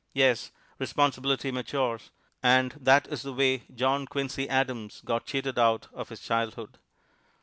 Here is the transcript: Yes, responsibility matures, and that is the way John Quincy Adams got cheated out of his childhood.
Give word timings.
Yes, 0.15 0.51
responsibility 0.79 1.51
matures, 1.51 2.09
and 2.41 2.71
that 2.81 3.05
is 3.09 3.21
the 3.21 3.33
way 3.33 3.65
John 3.71 4.07
Quincy 4.07 4.49
Adams 4.49 5.01
got 5.05 5.27
cheated 5.27 5.59
out 5.59 5.89
of 5.93 6.09
his 6.09 6.21
childhood. 6.21 6.79